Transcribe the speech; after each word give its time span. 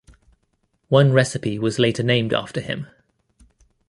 One 0.89 1.13
recipe 1.13 1.59
was 1.59 1.77
later 1.77 2.01
named 2.01 2.33
after 2.33 2.59
him. 2.59 2.87